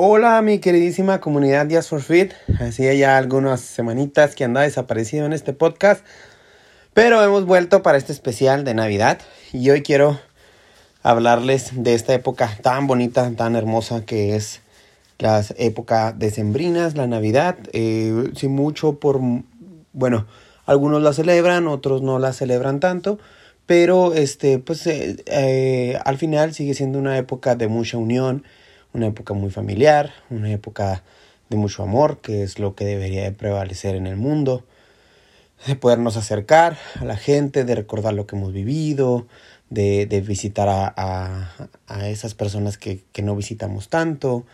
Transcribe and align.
Hola 0.00 0.40
mi 0.42 0.60
queridísima 0.60 1.20
comunidad 1.20 1.66
Días 1.66 1.88
for 1.88 2.00
Fit. 2.00 2.32
Hacía 2.60 2.94
ya 2.94 3.16
algunas 3.16 3.60
semanitas 3.60 4.36
que 4.36 4.44
andaba 4.44 4.62
desaparecido 4.62 5.26
en 5.26 5.32
este 5.32 5.52
podcast. 5.52 6.06
Pero 6.94 7.20
hemos 7.24 7.46
vuelto 7.46 7.82
para 7.82 7.98
este 7.98 8.12
especial 8.12 8.62
de 8.62 8.74
Navidad. 8.74 9.18
Y 9.52 9.70
hoy 9.70 9.82
quiero 9.82 10.20
hablarles 11.02 11.82
de 11.82 11.94
esta 11.94 12.14
época 12.14 12.48
tan 12.62 12.86
bonita, 12.86 13.28
tan 13.32 13.56
hermosa 13.56 14.04
que 14.04 14.36
es 14.36 14.60
la 15.18 15.44
época 15.56 16.12
decembrinas, 16.12 16.94
la 16.94 17.08
Navidad. 17.08 17.58
Eh, 17.72 18.30
sí, 18.36 18.46
mucho 18.46 19.00
por... 19.00 19.18
Bueno, 19.92 20.28
algunos 20.64 21.02
la 21.02 21.12
celebran, 21.12 21.66
otros 21.66 22.02
no 22.02 22.20
la 22.20 22.32
celebran 22.32 22.78
tanto. 22.78 23.18
Pero 23.66 24.14
este, 24.14 24.60
pues 24.60 24.86
eh, 24.86 25.16
eh, 25.26 25.98
al 26.04 26.18
final 26.18 26.54
sigue 26.54 26.74
siendo 26.74 27.00
una 27.00 27.18
época 27.18 27.56
de 27.56 27.66
mucha 27.66 27.98
unión 27.98 28.44
una 28.92 29.06
época 29.06 29.34
muy 29.34 29.50
familiar, 29.50 30.12
una 30.30 30.50
época 30.50 31.02
de 31.48 31.56
mucho 31.56 31.82
amor, 31.82 32.20
que 32.20 32.42
es 32.42 32.58
lo 32.58 32.74
que 32.74 32.84
debería 32.84 33.22
de 33.22 33.32
prevalecer 33.32 33.94
en 33.94 34.06
el 34.06 34.16
mundo, 34.16 34.64
de 35.66 35.76
podernos 35.76 36.16
acercar 36.16 36.78
a 37.00 37.04
la 37.04 37.16
gente, 37.16 37.64
de 37.64 37.74
recordar 37.74 38.14
lo 38.14 38.26
que 38.26 38.36
hemos 38.36 38.52
vivido, 38.52 39.26
de, 39.70 40.06
de 40.06 40.20
visitar 40.20 40.68
a, 40.68 40.92
a, 40.96 41.68
a, 41.86 42.08
esas 42.08 42.34
personas 42.34 42.78
que, 42.78 43.02
que 43.12 43.22
no 43.22 43.34
visitamos 43.36 43.88
tanto. 43.88 44.46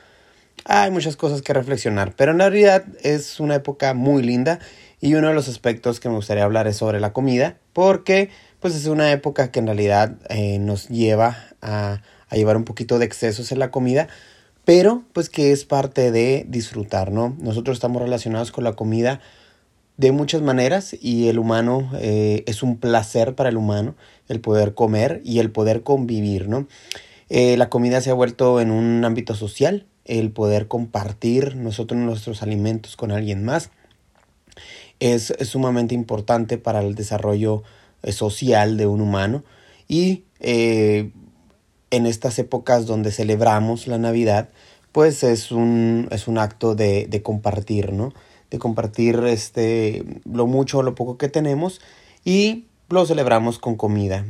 Hay 0.64 0.90
muchas 0.90 1.16
cosas 1.16 1.42
que 1.42 1.52
reflexionar, 1.52 2.14
pero 2.16 2.32
en 2.32 2.38
realidad 2.38 2.84
es 3.02 3.38
una 3.38 3.56
época 3.56 3.92
muy 3.92 4.22
linda 4.22 4.60
y 5.00 5.14
uno 5.14 5.28
de 5.28 5.34
los 5.34 5.48
aspectos 5.48 6.00
que 6.00 6.08
me 6.08 6.14
gustaría 6.14 6.44
hablar 6.44 6.66
es 6.66 6.76
sobre 6.76 7.00
la 7.00 7.12
comida, 7.12 7.58
porque 7.72 8.30
pues 8.60 8.74
es 8.74 8.86
una 8.86 9.12
época 9.12 9.50
que 9.50 9.58
en 9.58 9.66
realidad 9.66 10.16
eh, 10.30 10.58
nos 10.58 10.88
lleva 10.88 11.36
a 11.60 12.00
a 12.34 12.36
llevar 12.36 12.56
un 12.56 12.64
poquito 12.64 12.98
de 12.98 13.06
excesos 13.06 13.52
en 13.52 13.60
la 13.60 13.70
comida, 13.70 14.08
pero 14.64 15.04
pues 15.12 15.28
que 15.30 15.52
es 15.52 15.64
parte 15.64 16.10
de 16.10 16.44
disfrutar, 16.48 17.12
¿no? 17.12 17.36
Nosotros 17.38 17.76
estamos 17.76 18.02
relacionados 18.02 18.50
con 18.50 18.64
la 18.64 18.72
comida 18.72 19.20
de 19.96 20.10
muchas 20.10 20.42
maneras 20.42 20.96
y 21.00 21.28
el 21.28 21.38
humano 21.38 21.92
eh, 22.00 22.42
es 22.46 22.64
un 22.64 22.78
placer 22.78 23.36
para 23.36 23.50
el 23.50 23.56
humano 23.56 23.94
el 24.28 24.40
poder 24.40 24.74
comer 24.74 25.20
y 25.24 25.38
el 25.38 25.52
poder 25.52 25.82
convivir, 25.82 26.48
¿no? 26.48 26.66
Eh, 27.28 27.56
la 27.56 27.70
comida 27.70 28.00
se 28.00 28.10
ha 28.10 28.14
vuelto 28.14 28.60
en 28.60 28.72
un 28.72 29.04
ámbito 29.04 29.34
social, 29.34 29.86
el 30.04 30.32
poder 30.32 30.66
compartir 30.66 31.54
nosotros 31.54 32.00
nuestros 32.00 32.42
alimentos 32.42 32.96
con 32.96 33.12
alguien 33.12 33.44
más 33.44 33.70
es, 34.98 35.32
sumamente 35.42 35.94
importante 35.94 36.58
para 36.58 36.80
el 36.80 36.96
desarrollo 36.96 37.62
eh, 38.02 38.10
social 38.10 38.76
de 38.76 38.86
un 38.86 39.00
humano 39.00 39.44
y 39.86 40.24
en 41.94 42.06
estas 42.06 42.38
épocas 42.38 42.86
donde 42.86 43.10
celebramos 43.10 43.86
la 43.86 43.98
Navidad, 43.98 44.48
pues 44.92 45.24
es 45.24 45.50
un, 45.50 46.08
es 46.10 46.28
un 46.28 46.38
acto 46.38 46.74
de, 46.74 47.06
de 47.06 47.22
compartir, 47.22 47.92
¿no? 47.92 48.12
De 48.50 48.58
compartir 48.58 49.20
este, 49.26 50.04
lo 50.30 50.46
mucho 50.46 50.78
o 50.78 50.82
lo 50.82 50.94
poco 50.94 51.18
que 51.18 51.28
tenemos 51.28 51.80
y 52.24 52.66
lo 52.90 53.06
celebramos 53.06 53.58
con 53.58 53.76
comida. 53.76 54.24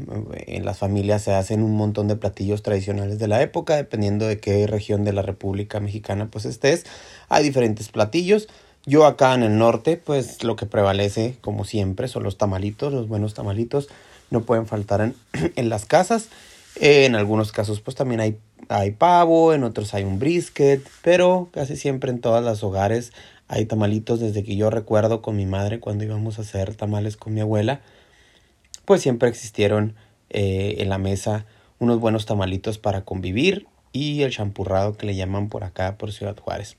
En 0.46 0.64
las 0.64 0.78
familias 0.78 1.22
se 1.22 1.34
hacen 1.34 1.62
un 1.62 1.76
montón 1.76 2.08
de 2.08 2.16
platillos 2.16 2.62
tradicionales 2.62 3.18
de 3.18 3.28
la 3.28 3.42
época, 3.42 3.76
dependiendo 3.76 4.26
de 4.26 4.38
qué 4.38 4.66
región 4.66 5.04
de 5.04 5.12
la 5.12 5.22
República 5.22 5.80
Mexicana 5.80 6.28
pues 6.30 6.44
estés. 6.44 6.84
Hay 7.28 7.44
diferentes 7.44 7.88
platillos. 7.88 8.48
Yo 8.86 9.06
acá 9.06 9.34
en 9.34 9.42
el 9.42 9.58
norte, 9.58 9.96
pues 9.96 10.44
lo 10.44 10.56
que 10.56 10.66
prevalece, 10.66 11.36
como 11.40 11.64
siempre, 11.64 12.08
son 12.08 12.22
los 12.22 12.38
tamalitos, 12.38 12.92
los 12.92 13.08
buenos 13.08 13.34
tamalitos. 13.34 13.88
No 14.30 14.42
pueden 14.42 14.66
faltar 14.66 15.00
en, 15.00 15.14
en 15.56 15.68
las 15.68 15.84
casas 15.84 16.28
en 16.76 17.14
algunos 17.14 17.52
casos 17.52 17.80
pues 17.80 17.96
también 17.96 18.20
hay, 18.20 18.38
hay 18.68 18.92
pavo, 18.92 19.52
en 19.54 19.64
otros 19.64 19.94
hay 19.94 20.04
un 20.04 20.18
brisket, 20.18 20.82
pero 21.02 21.48
casi 21.52 21.76
siempre 21.76 22.10
en 22.10 22.20
todos 22.20 22.44
los 22.44 22.62
hogares 22.62 23.12
hay 23.48 23.66
tamalitos 23.66 24.20
desde 24.20 24.42
que 24.42 24.56
yo 24.56 24.70
recuerdo 24.70 25.22
con 25.22 25.36
mi 25.36 25.46
madre 25.46 25.80
cuando 25.80 26.04
íbamos 26.04 26.38
a 26.38 26.42
hacer 26.42 26.74
tamales 26.74 27.16
con 27.16 27.34
mi 27.34 27.40
abuela, 27.40 27.80
pues 28.84 29.02
siempre 29.02 29.28
existieron 29.28 29.94
eh, 30.30 30.76
en 30.78 30.88
la 30.88 30.98
mesa 30.98 31.46
unos 31.78 32.00
buenos 32.00 32.26
tamalitos 32.26 32.78
para 32.78 33.04
convivir 33.04 33.66
y 33.92 34.22
el 34.22 34.32
champurrado 34.32 34.96
que 34.96 35.06
le 35.06 35.14
llaman 35.14 35.48
por 35.48 35.64
acá 35.64 35.96
por 35.96 36.12
Ciudad 36.12 36.36
Juárez. 36.36 36.76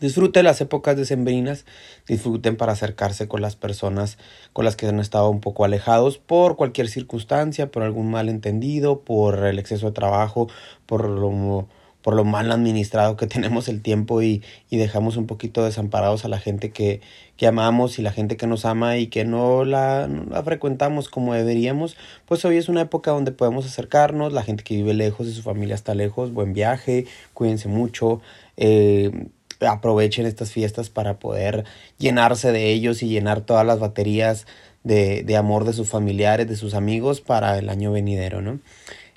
Disfruten 0.00 0.44
las 0.44 0.60
épocas 0.60 0.96
decembrinas, 0.96 1.64
disfruten 2.06 2.56
para 2.56 2.72
acercarse 2.72 3.28
con 3.28 3.40
las 3.40 3.54
personas 3.54 4.18
con 4.52 4.64
las 4.64 4.76
que 4.76 4.86
han 4.86 4.98
estado 4.98 5.30
un 5.30 5.40
poco 5.40 5.64
alejados 5.64 6.18
por 6.18 6.56
cualquier 6.56 6.88
circunstancia, 6.88 7.70
por 7.70 7.82
algún 7.82 8.10
malentendido, 8.10 9.00
por 9.00 9.46
el 9.46 9.58
exceso 9.58 9.86
de 9.86 9.92
trabajo, 9.92 10.48
por 10.86 11.08
lo, 11.08 11.68
por 12.02 12.14
lo 12.14 12.24
mal 12.24 12.50
administrado 12.50 13.16
que 13.16 13.26
tenemos 13.28 13.68
el 13.68 13.82
tiempo 13.82 14.20
y, 14.20 14.42
y 14.68 14.78
dejamos 14.78 15.16
un 15.16 15.26
poquito 15.26 15.64
desamparados 15.64 16.24
a 16.24 16.28
la 16.28 16.40
gente 16.40 16.70
que, 16.70 17.00
que 17.36 17.46
amamos 17.46 17.98
y 17.98 18.02
la 18.02 18.12
gente 18.12 18.36
que 18.36 18.48
nos 18.48 18.64
ama 18.64 18.98
y 18.98 19.06
que 19.06 19.24
no 19.24 19.64
la, 19.64 20.08
no 20.08 20.24
la 20.24 20.42
frecuentamos 20.42 21.08
como 21.08 21.34
deberíamos, 21.34 21.96
pues 22.26 22.44
hoy 22.44 22.56
es 22.56 22.68
una 22.68 22.82
época 22.82 23.12
donde 23.12 23.30
podemos 23.30 23.64
acercarnos, 23.64 24.32
la 24.32 24.42
gente 24.42 24.64
que 24.64 24.74
vive 24.74 24.92
lejos 24.92 25.28
y 25.28 25.32
su 25.32 25.42
familia 25.42 25.76
está 25.76 25.94
lejos, 25.94 26.32
buen 26.32 26.52
viaje, 26.52 27.06
cuídense 27.32 27.68
mucho. 27.68 28.20
Eh, 28.56 29.28
aprovechen 29.66 30.26
estas 30.26 30.52
fiestas 30.52 30.90
para 30.90 31.18
poder 31.18 31.64
llenarse 31.98 32.52
de 32.52 32.70
ellos 32.70 33.02
y 33.02 33.08
llenar 33.08 33.40
todas 33.40 33.66
las 33.66 33.78
baterías 33.78 34.46
de, 34.82 35.22
de 35.22 35.36
amor 35.36 35.64
de 35.64 35.72
sus 35.72 35.88
familiares, 35.88 36.48
de 36.48 36.56
sus 36.56 36.74
amigos 36.74 37.20
para 37.20 37.58
el 37.58 37.68
año 37.68 37.92
venidero, 37.92 38.42
¿no? 38.42 38.60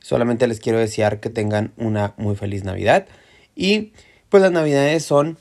Solamente 0.02 0.48
les 0.48 0.60
quiero 0.60 0.80
desear 0.80 1.20
que 1.20 1.30
tengan 1.30 1.74
una 1.76 2.14
muy 2.18 2.36
feliz 2.36 2.64
Navidad 2.64 3.08
y 3.56 3.92
pues 4.30 4.42
las 4.42 4.52
Navidades 4.52 5.04
son 5.04 5.38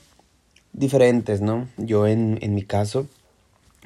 diferentes, 0.73 1.41
¿no? 1.41 1.67
Yo 1.77 2.07
en, 2.07 2.37
en 2.41 2.53
mi 2.53 2.63
caso, 2.63 3.07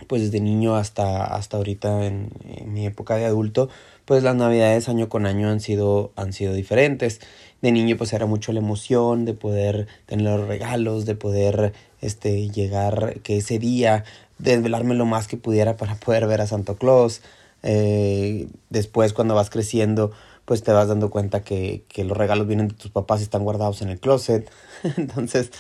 pues 0.08 0.22
desde 0.24 0.40
niño 0.40 0.76
hasta, 0.76 1.24
hasta 1.26 1.58
ahorita 1.58 2.06
en, 2.06 2.30
mi 2.66 2.86
época 2.86 3.16
de 3.16 3.26
adulto, 3.26 3.70
pues 4.06 4.24
las 4.24 4.36
navidades 4.36 4.90
año 4.90 5.10
con 5.10 5.26
año 5.26 5.50
han 5.50 5.60
sido, 5.60 6.12
han 6.16 6.34
sido 6.34 6.54
diferentes. 6.54 7.22
De 7.62 7.72
niño 7.72 7.98
pues 7.98 8.14
era 8.14 8.26
mucho 8.26 8.52
la 8.52 8.60
emoción 8.60 9.26
de 9.26 9.34
poder 9.34 9.88
tener 10.06 10.26
los 10.26 10.48
regalos, 10.48 11.06
de 11.06 11.16
poder 11.16 11.74
este, 12.02 12.50
llegar, 12.50 13.20
que 13.24 13.38
ese 13.38 13.60
día 13.60 14.04
desvelarme 14.40 14.96
lo 14.96 15.06
más 15.06 15.28
que 15.28 15.38
pudiera 15.38 15.78
para 15.78 15.96
poder 15.96 16.28
ver 16.28 16.42
a 16.42 16.48
Santo 16.48 16.76
Claus. 16.78 17.22
Eh, 17.64 18.48
después 18.70 19.14
cuando 19.14 19.36
vas 19.36 19.52
creciendo 19.52 20.12
pues 20.46 20.64
te 20.64 20.72
vas 20.72 20.88
dando 20.88 21.10
cuenta 21.10 21.44
que, 21.44 21.86
que 21.88 22.04
los 22.04 22.18
regalos 22.18 22.48
vienen 22.48 22.68
de 22.68 22.74
tus 22.74 22.92
papás 22.92 23.22
y 23.22 23.24
están 23.24 23.44
guardados 23.44 23.82
en 23.82 23.90
el 23.90 24.00
closet. 24.00 24.50
Entonces, 24.98 25.52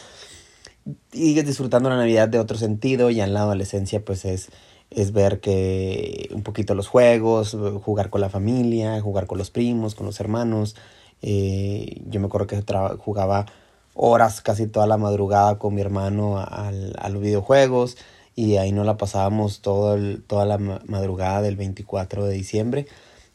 sigues 1.11 1.45
disfrutando 1.45 1.89
la 1.89 1.97
Navidad 1.97 2.29
de 2.29 2.39
otro 2.39 2.57
sentido 2.57 3.09
y 3.09 3.21
en 3.21 3.33
la 3.33 3.41
adolescencia 3.41 4.03
pues 4.03 4.25
es 4.25 4.49
es 4.91 5.13
ver 5.13 5.39
que 5.39 6.29
un 6.33 6.43
poquito 6.43 6.75
los 6.75 6.87
juegos, 6.87 7.57
jugar 7.81 8.09
con 8.09 8.21
la 8.21 8.29
familia, 8.29 8.99
jugar 9.01 9.25
con 9.25 9.37
los 9.37 9.49
primos, 9.49 9.95
con 9.95 10.05
los 10.05 10.19
hermanos. 10.19 10.75
Eh, 11.21 12.01
yo 12.07 12.19
me 12.19 12.27
acuerdo 12.27 12.47
que 12.47 12.61
jugaba 12.97 13.45
horas, 13.93 14.41
casi 14.41 14.67
toda 14.67 14.87
la 14.87 14.97
madrugada 14.97 15.57
con 15.57 15.73
mi 15.73 15.81
hermano 15.81 16.39
al, 16.39 16.93
a 16.99 17.09
los 17.09 17.21
videojuegos 17.21 17.97
y 18.35 18.57
ahí 18.57 18.71
nos 18.71 18.85
la 18.85 18.97
pasábamos 18.97 19.61
todo 19.61 19.97
toda 20.27 20.45
la 20.45 20.57
madrugada 20.57 21.41
del 21.41 21.55
24 21.55 22.25
de 22.25 22.33
diciembre 22.33 22.87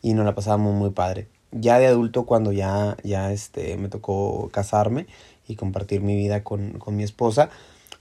y 0.03 0.15
nos 0.15 0.27
la 0.27 0.35
pasábamos 0.35 0.75
muy 0.75 0.91
padre. 0.91 1.29
Ya 1.53 1.79
de 1.79 1.87
adulto 1.87 2.27
cuando 2.27 2.53
ya, 2.53 2.97
ya 3.03 3.33
este, 3.33 3.79
me 3.79 3.89
tocó 3.89 4.51
casarme 4.53 5.07
y 5.49 5.57
compartir 5.57 6.01
mi 6.01 6.17
vida 6.17 6.43
con, 6.43 6.79
con 6.79 6.97
mi 6.97 7.03
esposa, 7.03 7.51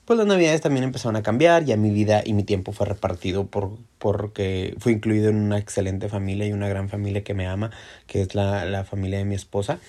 pues 0.05 0.17
las 0.17 0.27
navidades 0.27 0.61
también 0.61 0.83
empezaron 0.83 1.15
a 1.15 1.23
cambiar, 1.23 1.65
ya 1.65 1.77
mi 1.77 1.89
vida 1.89 2.21
y 2.23 2.33
mi 2.33 2.43
tiempo 2.43 2.71
fue 2.71 2.85
repartido 2.85 3.47
por, 3.47 3.71
porque 3.97 4.75
fui 4.77 4.93
incluido 4.93 5.29
en 5.29 5.37
una 5.37 5.57
excelente 5.57 6.09
familia 6.09 6.45
y 6.45 6.53
una 6.53 6.67
gran 6.67 6.89
familia 6.89 7.23
que 7.23 7.33
me 7.33 7.47
ama, 7.47 7.71
que 8.05 8.21
es 8.21 8.35
la, 8.35 8.65
la 8.65 8.83
familia 8.83 9.17
de 9.17 9.25
mi 9.25 9.33
esposa. 9.33 9.79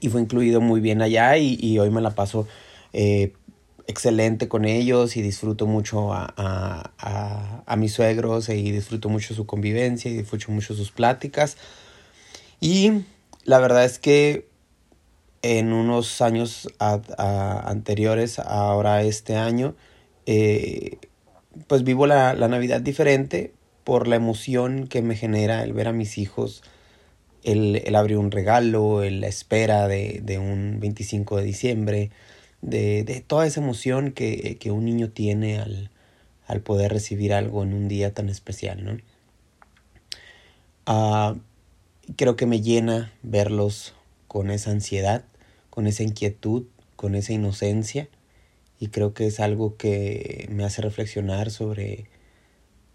Y 0.00 0.08
fue 0.08 0.20
incluido 0.20 0.60
muy 0.60 0.80
bien 0.80 1.02
allá 1.02 1.36
y, 1.36 1.58
y 1.60 1.78
hoy 1.80 1.90
me 1.90 2.00
la 2.00 2.10
paso 2.10 2.46
eh, 2.92 3.32
excelente 3.88 4.48
con 4.48 4.64
ellos 4.64 5.16
y 5.16 5.22
disfruto 5.22 5.66
mucho 5.66 6.12
a, 6.12 6.32
a, 6.36 6.92
a, 6.98 7.62
a 7.66 7.76
mis 7.76 7.92
suegros 7.92 8.48
y 8.48 8.70
disfruto 8.70 9.08
mucho 9.08 9.34
su 9.34 9.46
convivencia 9.46 10.10
y 10.10 10.16
disfruto 10.16 10.52
mucho 10.52 10.74
sus 10.74 10.92
pláticas. 10.92 11.56
Y 12.60 13.02
la 13.44 13.58
verdad 13.58 13.84
es 13.84 13.98
que 13.98 14.46
en 15.44 15.74
unos 15.74 16.22
años 16.22 16.70
a, 16.78 17.02
a, 17.18 17.70
anteriores, 17.70 18.38
ahora 18.38 19.02
este 19.02 19.36
año, 19.36 19.76
eh, 20.24 20.96
pues 21.66 21.84
vivo 21.84 22.06
la, 22.06 22.32
la, 22.32 22.48
Navidad 22.48 22.80
diferente 22.80 23.52
por 23.84 24.08
la 24.08 24.16
emoción 24.16 24.86
que 24.86 25.02
me 25.02 25.16
genera 25.16 25.62
el 25.62 25.74
ver 25.74 25.88
a 25.88 25.92
mis 25.92 26.16
hijos, 26.16 26.62
el, 27.42 27.82
el 27.84 27.94
abrir 27.94 28.16
un 28.16 28.30
regalo, 28.30 29.02
el, 29.02 29.20
la 29.20 29.26
espera 29.26 29.86
de, 29.86 30.22
de, 30.24 30.38
un 30.38 30.80
25 30.80 31.36
de 31.36 31.44
diciembre, 31.44 32.10
de, 32.62 33.04
de 33.04 33.20
toda 33.20 33.46
esa 33.46 33.60
emoción 33.60 34.12
que, 34.12 34.56
que, 34.58 34.70
un 34.70 34.86
niño 34.86 35.10
tiene 35.10 35.58
al, 35.58 35.90
al 36.46 36.62
poder 36.62 36.90
recibir 36.90 37.34
algo 37.34 37.62
en 37.64 37.74
un 37.74 37.86
día 37.88 38.14
tan 38.14 38.30
especial, 38.30 38.82
¿no? 38.82 38.96
Uh, 40.86 41.38
creo 42.16 42.34
que 42.34 42.46
me 42.46 42.62
llena 42.62 43.12
verlos 43.22 43.94
con 44.26 44.50
esa 44.50 44.70
ansiedad 44.70 45.24
con 45.74 45.88
esa 45.88 46.04
inquietud, 46.04 46.66
con 46.94 47.16
esa 47.16 47.32
inocencia 47.32 48.08
y 48.78 48.90
creo 48.90 49.12
que 49.12 49.26
es 49.26 49.40
algo 49.40 49.76
que 49.76 50.46
me 50.48 50.62
hace 50.62 50.82
reflexionar 50.82 51.50
sobre, 51.50 52.04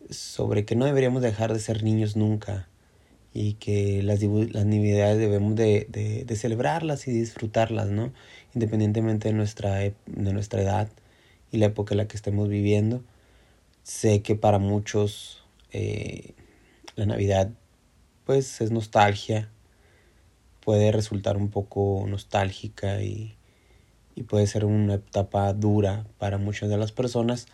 sobre 0.09 0.63
que 0.63 0.77
no 0.77 0.85
deberíamos 0.85 1.21
dejar 1.21 1.51
de 1.51 1.59
ser 1.59 1.83
niños 1.83 2.15
nunca 2.15 2.69
y 3.33 3.55
que 3.55 4.01
las, 4.01 4.21
las 4.23 4.65
navidades 4.65 5.17
debemos 5.17 5.57
de, 5.57 5.87
de, 5.89 6.35
celebrarlas 6.37 7.05
y 7.09 7.11
disfrutarlas, 7.11 7.89
¿no? 7.89 8.13
Independientemente 8.55 9.27
de 9.27 9.33
nuestra, 9.33 9.79
de 9.79 9.93
nuestra 10.05 10.61
edad 10.61 10.87
y 11.51 11.57
la 11.57 11.65
época 11.65 11.95
en 11.95 11.97
la 11.97 12.07
que 12.07 12.15
estemos 12.15 12.47
viviendo. 12.47 13.03
Sé 13.83 14.21
que 14.21 14.35
para 14.35 14.57
muchos 14.57 15.43
eh, 15.73 16.33
la 16.95 17.05
Navidad 17.05 17.51
pues 18.23 18.61
es 18.61 18.71
nostalgia, 18.71 19.49
puede 20.69 20.91
resultar 20.91 21.35
un 21.35 21.49
poco 21.49 22.05
nostálgica 22.07 23.01
y, 23.01 23.35
y 24.13 24.21
puede 24.21 24.45
ser 24.45 24.65
una 24.65 24.93
etapa 24.93 25.51
dura 25.53 26.05
para 26.19 26.37
muchas 26.37 26.69
de 26.69 26.77
las 26.77 26.91
personas, 26.91 27.47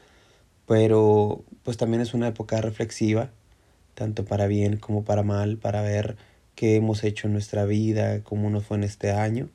pero 0.68 1.46
pues 1.64 1.78
también 1.78 2.02
es 2.02 2.14
una 2.14 2.28
época 2.28 2.60
reflexiva, 2.60 3.30
tanto 3.94 4.26
para 4.26 4.48
bien 4.48 4.76
como 4.76 5.06
para 5.06 5.24
mal, 5.24 5.56
para 5.56 5.82
ver 5.82 6.18
qué 6.56 6.76
hemos 6.76 7.06
hecho 7.06 7.28
en 7.28 7.32
nuestra 7.32 7.64
vida, 7.64 8.22
cómo 8.22 8.50
nos 8.50 8.66
fue 8.66 8.76
en 8.76 8.84
este 8.84 9.12
año 9.12 9.48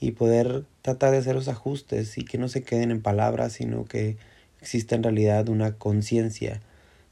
y 0.00 0.10
poder 0.10 0.64
tratar 0.82 1.12
de 1.12 1.18
hacer 1.18 1.36
los 1.36 1.46
ajustes 1.46 2.18
y 2.18 2.24
que 2.24 2.36
no 2.36 2.48
se 2.48 2.64
queden 2.64 2.90
en 2.90 3.00
palabras, 3.00 3.52
sino 3.52 3.84
que 3.84 4.16
exista 4.60 4.96
en 4.96 5.04
realidad 5.04 5.48
una 5.48 5.76
conciencia 5.76 6.62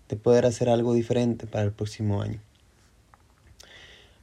de 0.09 0.17
poder 0.17 0.47
hacer 0.47 0.69
algo 0.69 0.95
diferente 0.95 1.47
para 1.47 1.63
el 1.63 1.71
próximo 1.71 2.23
año. 2.23 2.41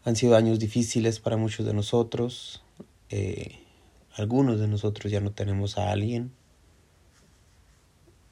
Han 0.06 0.16
sido 0.16 0.36
años 0.36 0.60
difíciles 0.60 1.20
para 1.20 1.38
muchos 1.38 1.66
de 1.66 1.74
nosotros. 1.74 2.64
Eh, 3.10 3.60
algunos 4.16 4.60
de 4.60 4.68
nosotros 4.68 5.12
ya 5.12 5.22
no 5.22 5.32
tenemos 5.32 5.78
a 5.78 5.92
alguien. 5.92 6.32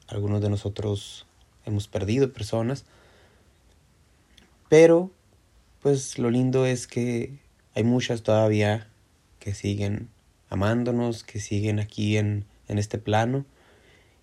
Algunos 0.08 0.42
de 0.42 0.50
nosotros 0.50 1.26
hemos 1.66 1.88
perdido 1.88 2.34
personas. 2.34 2.86
Pero, 4.68 5.12
pues 5.82 6.20
lo 6.20 6.30
lindo 6.30 6.66
es 6.66 6.88
que 6.88 7.40
hay 7.74 7.84
muchas 7.84 8.22
todavía 8.22 8.90
que 9.40 9.54
siguen 9.54 10.10
amándonos, 10.50 11.24
que 11.24 11.40
siguen 11.40 11.80
aquí 11.80 12.18
en, 12.18 12.46
en 12.68 12.78
este 12.78 12.98
plano 12.98 13.46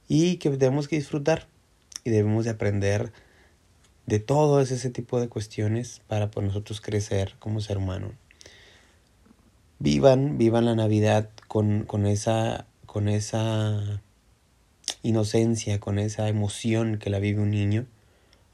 y 0.09 0.37
que 0.37 0.51
debemos 0.51 0.89
que 0.89 0.97
disfrutar 0.97 1.47
y 2.05 2.11
debemos 2.11 2.45
de 2.45 2.51
aprender 2.51 3.13
de 4.09 4.21
todo 4.21 4.63
ese 4.63 4.89
tipo 4.89 5.21
de 5.21 5.29
cuestiones 5.29 6.01
para 6.09 6.31
por 6.31 6.43
nosotros 6.43 6.81
crecer 6.81 7.35
como 7.39 7.61
ser 7.61 7.77
humano. 7.77 8.13
Vivan, 9.81 10.39
vivan 10.39 10.65
la 10.65 10.75
Navidad 10.75 11.29
con, 11.47 11.85
con, 11.85 12.07
esa, 12.07 12.65
con 12.87 13.07
esa 13.07 14.01
inocencia, 15.03 15.79
con 15.79 15.99
esa 15.99 16.27
emoción 16.27 16.97
que 16.97 17.11
la 17.11 17.19
vive 17.19 17.43
un 17.43 17.51
niño, 17.51 17.85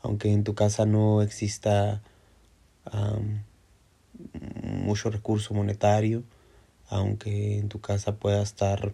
aunque 0.02 0.32
en 0.32 0.42
tu 0.42 0.56
casa 0.56 0.86
no 0.86 1.22
exista 1.22 2.02
mucho 4.60 5.08
recurso 5.10 5.54
monetario, 5.54 6.24
aunque 6.88 7.58
en 7.58 7.68
tu 7.68 7.80
casa 7.80 8.16
pueda 8.16 8.42
estar 8.42 8.92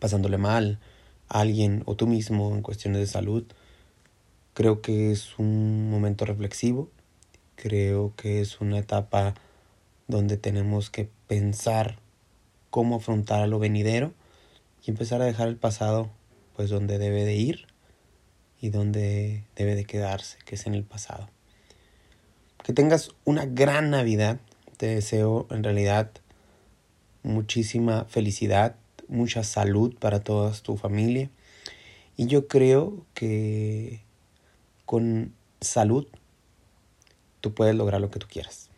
pasándole 0.00 0.36
mal 0.36 0.80
a 1.28 1.42
alguien 1.42 1.84
o 1.86 1.94
tú 1.94 2.08
mismo 2.08 2.52
en 2.52 2.62
cuestiones 2.62 2.98
de 2.98 3.06
salud, 3.06 3.44
Creo 4.54 4.82
que 4.82 5.10
es 5.10 5.36
un 5.40 5.90
momento 5.90 6.24
reflexivo, 6.24 6.88
creo 7.56 8.14
que 8.16 8.40
es 8.40 8.60
una 8.60 8.78
etapa 8.78 9.34
donde 10.06 10.36
tenemos 10.36 10.90
que 10.90 11.08
pensar 11.26 11.98
cómo 12.70 12.96
afrontar 12.96 13.42
a 13.42 13.48
lo 13.48 13.58
venidero 13.58 14.12
y 14.86 14.92
empezar 14.92 15.20
a 15.22 15.24
dejar 15.24 15.48
el 15.48 15.56
pasado 15.56 16.08
pues 16.54 16.70
donde 16.70 16.98
debe 16.98 17.24
de 17.24 17.34
ir 17.34 17.66
y 18.60 18.70
donde 18.70 19.42
debe 19.56 19.74
de 19.74 19.86
quedarse, 19.86 20.38
que 20.44 20.54
es 20.54 20.66
en 20.66 20.74
el 20.74 20.84
pasado. 20.84 21.28
Que 22.62 22.72
tengas 22.72 23.10
una 23.24 23.46
gran 23.46 23.90
Navidad, 23.90 24.38
te 24.76 24.86
deseo 24.86 25.48
en 25.50 25.64
realidad 25.64 26.12
muchísima 27.24 28.04
felicidad, 28.04 28.76
mucha 29.08 29.42
salud 29.42 29.96
para 29.98 30.20
toda 30.20 30.52
tu 30.52 30.76
familia 30.76 31.28
y 32.16 32.26
yo 32.26 32.46
creo 32.46 33.04
que 33.14 34.03
con 34.86 35.34
salud, 35.60 36.06
tú 37.40 37.54
puedes 37.54 37.74
lograr 37.74 38.00
lo 38.00 38.10
que 38.10 38.18
tú 38.18 38.26
quieras. 38.28 38.68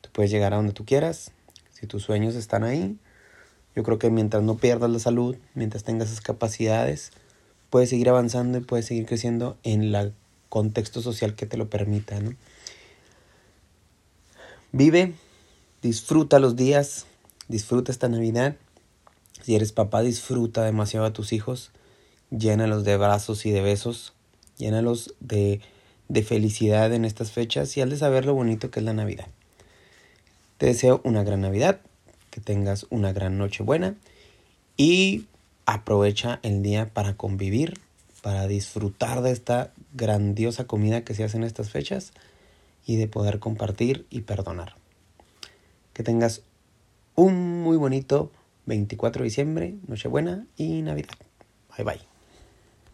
Tú 0.00 0.10
puedes 0.12 0.30
llegar 0.30 0.52
a 0.52 0.56
donde 0.56 0.72
tú 0.72 0.84
quieras. 0.84 1.32
Si 1.72 1.86
tus 1.86 2.02
sueños 2.02 2.34
están 2.34 2.64
ahí, 2.64 2.98
yo 3.74 3.82
creo 3.82 3.98
que 3.98 4.10
mientras 4.10 4.42
no 4.42 4.56
pierdas 4.56 4.90
la 4.90 4.98
salud, 4.98 5.36
mientras 5.54 5.84
tengas 5.84 6.08
esas 6.08 6.20
capacidades, 6.20 7.12
puedes 7.70 7.88
seguir 7.88 8.08
avanzando 8.08 8.58
y 8.58 8.62
puedes 8.62 8.86
seguir 8.86 9.06
creciendo 9.06 9.56
en 9.62 9.94
el 9.94 10.12
contexto 10.48 11.00
social 11.00 11.34
que 11.34 11.46
te 11.46 11.56
lo 11.56 11.70
permita. 11.70 12.18
Vive, 14.72 15.14
disfruta 15.80 16.38
los 16.38 16.56
días, 16.56 17.06
disfruta 17.48 17.90
esta 17.90 18.08
Navidad. 18.08 18.56
Si 19.42 19.54
eres 19.54 19.72
papá, 19.72 20.02
disfruta 20.02 20.62
demasiado 20.62 21.06
a 21.06 21.12
tus 21.12 21.32
hijos, 21.32 21.72
llénalos 22.30 22.84
de 22.84 22.96
brazos 22.96 23.46
y 23.46 23.50
de 23.50 23.62
besos 23.62 24.12
llénalos 24.62 25.14
de, 25.20 25.60
de 26.08 26.22
felicidad 26.22 26.92
en 26.92 27.04
estas 27.04 27.32
fechas 27.32 27.76
y 27.76 27.80
al 27.80 27.90
de 27.90 27.96
saber 27.96 28.24
lo 28.24 28.34
bonito 28.34 28.70
que 28.70 28.80
es 28.80 28.84
la 28.84 28.94
Navidad. 28.94 29.26
Te 30.58 30.66
deseo 30.66 31.00
una 31.04 31.24
gran 31.24 31.40
Navidad, 31.40 31.80
que 32.30 32.40
tengas 32.40 32.86
una 32.90 33.12
gran 33.12 33.36
noche 33.36 33.62
buena 33.62 33.96
y 34.76 35.26
aprovecha 35.66 36.38
el 36.42 36.62
día 36.62 36.88
para 36.88 37.16
convivir, 37.16 37.78
para 38.22 38.46
disfrutar 38.46 39.22
de 39.22 39.32
esta 39.32 39.72
grandiosa 39.94 40.66
comida 40.66 41.02
que 41.02 41.14
se 41.14 41.24
hace 41.24 41.36
en 41.36 41.44
estas 41.44 41.70
fechas 41.70 42.12
y 42.86 42.96
de 42.96 43.08
poder 43.08 43.38
compartir 43.40 44.06
y 44.10 44.22
perdonar. 44.22 44.76
Que 45.92 46.02
tengas 46.02 46.42
un 47.14 47.62
muy 47.62 47.76
bonito 47.76 48.30
24 48.66 49.22
de 49.22 49.24
diciembre, 49.24 49.74
Nochebuena 49.86 50.46
y 50.56 50.82
Navidad. 50.82 51.14
Bye 51.76 51.84
bye. 51.84 52.11